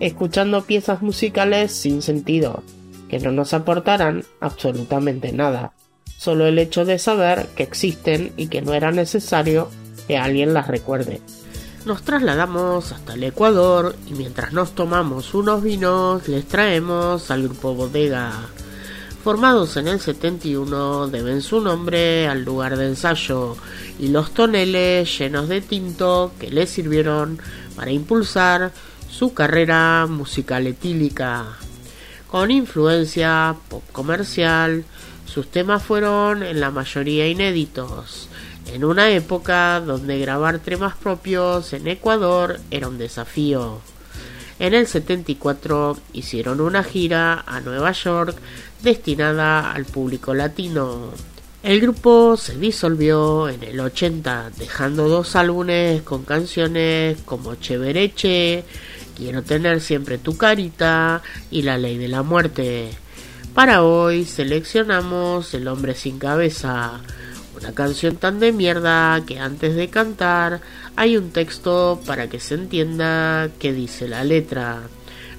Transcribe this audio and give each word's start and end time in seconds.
escuchando 0.00 0.64
piezas 0.64 1.02
musicales 1.02 1.72
sin 1.72 2.02
sentido, 2.02 2.62
que 3.08 3.18
no 3.18 3.32
nos 3.32 3.54
aportarán 3.54 4.24
absolutamente 4.40 5.32
nada, 5.32 5.72
solo 6.16 6.46
el 6.46 6.58
hecho 6.58 6.84
de 6.84 6.98
saber 6.98 7.46
que 7.56 7.62
existen 7.62 8.32
y 8.36 8.48
que 8.48 8.62
no 8.62 8.74
era 8.74 8.90
necesario 8.90 9.68
que 10.06 10.16
alguien 10.16 10.54
las 10.54 10.68
recuerde. 10.68 11.20
Nos 11.84 12.02
trasladamos 12.02 12.92
hasta 12.92 13.14
el 13.14 13.24
Ecuador 13.24 13.96
y 14.06 14.12
mientras 14.12 14.52
nos 14.52 14.72
tomamos 14.74 15.32
unos 15.32 15.62
vinos 15.62 16.28
les 16.28 16.46
traemos 16.46 17.30
al 17.30 17.44
grupo 17.44 17.74
Bodega. 17.74 18.32
Formados 19.24 19.76
en 19.76 19.88
el 19.88 20.00
71 20.00 21.08
deben 21.08 21.42
su 21.42 21.60
nombre 21.60 22.26
al 22.28 22.44
lugar 22.44 22.76
de 22.76 22.86
ensayo 22.86 23.56
y 23.98 24.08
los 24.08 24.32
toneles 24.32 25.18
llenos 25.18 25.48
de 25.48 25.60
tinto 25.60 26.32
que 26.38 26.50
les 26.50 26.70
sirvieron 26.70 27.38
para 27.76 27.90
impulsar 27.90 28.72
su 29.10 29.34
carrera 29.34 30.06
musical 30.08 30.66
etílica. 30.66 31.46
Con 32.28 32.50
influencia 32.50 33.56
pop 33.68 33.82
comercial, 33.92 34.84
sus 35.24 35.50
temas 35.50 35.82
fueron 35.82 36.42
en 36.42 36.60
la 36.60 36.70
mayoría 36.70 37.28
inéditos, 37.28 38.28
en 38.72 38.84
una 38.84 39.10
época 39.10 39.80
donde 39.80 40.18
grabar 40.18 40.58
temas 40.58 40.96
propios 40.96 41.72
en 41.72 41.88
Ecuador 41.88 42.60
era 42.70 42.88
un 42.88 42.98
desafío. 42.98 43.80
En 44.58 44.74
el 44.74 44.86
74 44.86 45.96
hicieron 46.12 46.60
una 46.60 46.82
gira 46.82 47.44
a 47.46 47.60
Nueva 47.60 47.92
York 47.92 48.36
destinada 48.82 49.72
al 49.72 49.84
público 49.84 50.34
latino. 50.34 51.10
El 51.62 51.80
grupo 51.80 52.36
se 52.36 52.56
disolvió 52.56 53.48
en 53.48 53.62
el 53.62 53.80
80, 53.80 54.50
dejando 54.58 55.08
dos 55.08 55.34
álbumes 55.36 56.02
con 56.02 56.24
canciones 56.24 57.18
como 57.24 57.56
Chevereche, 57.56 58.64
Quiero 59.18 59.42
tener 59.42 59.80
siempre 59.80 60.16
tu 60.16 60.36
carita 60.36 61.22
y 61.50 61.62
La 61.62 61.76
ley 61.76 61.98
de 61.98 62.06
la 62.06 62.22
muerte. 62.22 62.90
Para 63.52 63.82
hoy 63.82 64.24
seleccionamos 64.24 65.52
El 65.54 65.66
hombre 65.66 65.96
sin 65.96 66.20
cabeza, 66.20 67.00
una 67.60 67.72
canción 67.72 68.14
tan 68.14 68.38
de 68.38 68.52
mierda 68.52 69.20
que 69.26 69.40
antes 69.40 69.74
de 69.74 69.90
cantar 69.90 70.60
hay 70.94 71.16
un 71.16 71.32
texto 71.32 72.00
para 72.06 72.28
que 72.28 72.38
se 72.38 72.54
entienda 72.54 73.50
qué 73.58 73.72
dice 73.72 74.06
la 74.06 74.22
letra. 74.22 74.82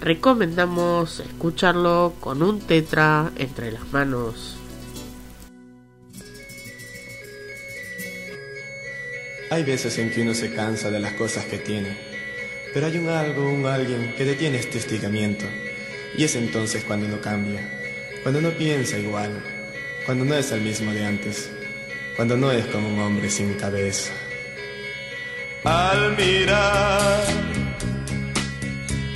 Recomendamos 0.00 1.18
escucharlo 1.18 2.14
con 2.20 2.44
un 2.44 2.60
tetra 2.60 3.32
entre 3.34 3.72
las 3.72 3.92
manos. 3.92 4.56
Hay 9.50 9.64
veces 9.64 9.98
en 9.98 10.12
que 10.12 10.22
uno 10.22 10.32
se 10.32 10.54
cansa 10.54 10.92
de 10.92 11.00
las 11.00 11.14
cosas 11.14 11.44
que 11.46 11.58
tiene 11.58 12.13
pero 12.74 12.86
hay 12.86 12.98
un 12.98 13.08
algo, 13.08 13.48
un 13.48 13.64
alguien 13.66 14.12
que 14.16 14.24
detiene 14.24 14.58
este 14.58 14.78
hostigamiento. 14.78 15.46
Y 16.18 16.24
es 16.24 16.34
entonces 16.34 16.82
cuando 16.82 17.06
uno 17.06 17.20
cambia, 17.20 17.62
cuando 18.22 18.40
no 18.40 18.50
piensa 18.50 18.98
igual, 18.98 19.40
cuando 20.04 20.24
no 20.24 20.34
es 20.34 20.50
el 20.50 20.60
mismo 20.60 20.92
de 20.92 21.04
antes, 21.04 21.50
cuando 22.16 22.36
no 22.36 22.50
es 22.50 22.66
como 22.66 22.88
un 22.88 22.98
hombre 22.98 23.30
sin 23.30 23.54
cabeza. 23.54 24.12
Al 25.62 26.16
mirar 26.16 27.22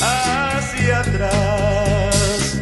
hacia 0.00 1.00
atrás 1.00 2.60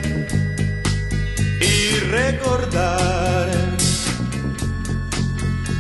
y 1.61 1.99
recordar 1.99 3.51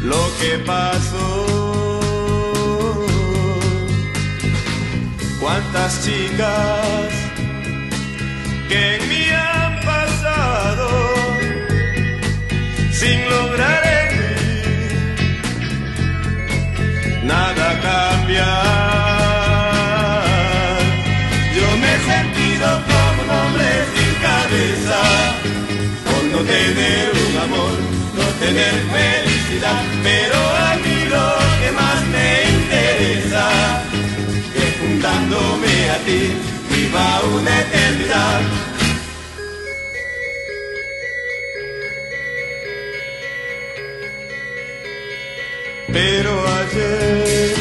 lo 0.02 0.32
que 0.40 0.58
pasó 0.66 1.53
cuántas 5.74 6.04
chicas 6.04 7.10
que 8.68 8.96
en 8.96 9.08
mí 9.08 9.26
han 9.30 9.80
pasado 9.80 10.88
sin 12.92 13.28
lograr 13.28 13.82
en 13.98 14.08
mí 14.18 14.34
nada 17.24 17.80
cambiar. 17.80 18.64
Yo 21.56 21.66
me 21.80 21.88
he 21.94 21.98
sentido 22.12 22.66
como 22.88 23.22
un 23.22 23.30
hombre 23.30 23.70
sin 23.94 24.14
cabeza 24.28 25.00
por 26.04 26.22
no 26.32 26.38
tener 26.38 27.04
un 27.26 27.34
amor, 27.46 27.74
no 28.14 28.24
tener 28.44 28.74
felicidad, 28.94 29.82
dándome 35.34 35.90
a 35.90 35.98
ti, 36.04 36.32
viva 36.70 37.20
una 37.34 37.60
eternidad. 37.60 38.40
Pero 45.92 46.32
ayer 46.48 47.54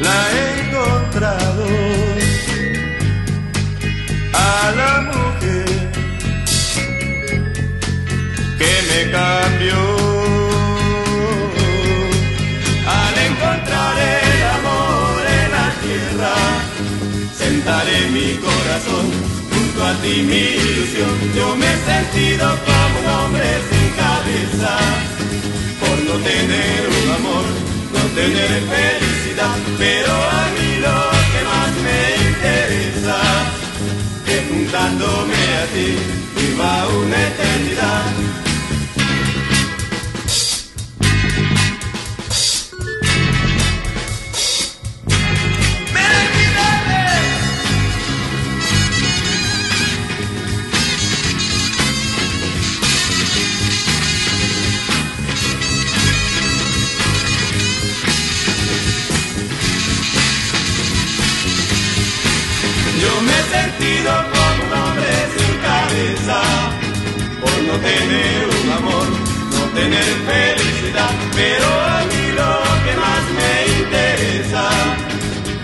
la 0.00 0.53
a 19.86 19.92
ti 20.02 20.22
mi 20.22 20.44
ilusión. 20.64 21.14
Yo 21.36 21.56
me 21.56 21.66
he 21.66 21.78
sentido 21.92 22.46
como 22.66 22.94
un 23.00 23.06
hombre 23.16 23.48
sin 23.68 23.88
cabeza 24.02 24.72
por 25.80 25.96
no 26.08 26.14
tener 26.30 26.80
un 27.00 27.06
amor, 27.18 27.46
no 27.94 28.02
tener 28.20 28.50
felicidad, 28.74 29.56
pero 29.78 30.12
a 30.40 30.44
mí 30.54 30.70
lo 30.86 30.98
que 31.32 31.40
más 31.50 31.72
me 31.86 32.00
interesa 32.30 33.18
es 34.34 34.40
juntándome 34.48 35.42
a 35.62 35.66
ti 35.74 35.88
viva 36.36 36.88
una 37.02 37.18
eternidad. 37.30 38.33
Tener 67.78 68.48
un 68.62 68.70
amor, 68.70 69.06
no 69.52 69.62
tener 69.74 70.04
felicidad, 70.30 71.10
pero 71.34 71.66
a 71.66 72.00
mí 72.10 72.24
lo 72.40 72.52
que 72.84 72.92
más 73.04 73.22
me 73.38 73.52
interesa, 73.82 74.64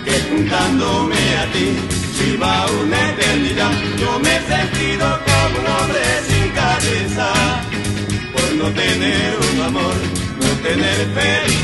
que 0.05 0.15
juntándome 0.29 1.21
a 1.37 1.45
ti 1.53 1.67
viva 2.19 2.65
una 2.81 3.09
eternidad. 3.11 3.71
Yo 3.99 4.19
me 4.19 4.35
he 4.35 4.41
sentido 4.41 5.05
como 5.27 5.59
un 5.59 5.67
hombre 5.75 6.03
sin 6.27 6.49
cabeza, 6.51 7.27
por 8.33 8.49
no 8.55 8.67
tener 8.71 9.37
un 9.53 9.61
amor, 9.61 9.95
no 10.41 10.49
tener 10.67 10.97
felicidad, 11.13 11.60